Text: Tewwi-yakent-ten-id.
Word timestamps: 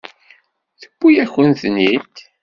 Tewwi-yakent-ten-id. 0.81 2.15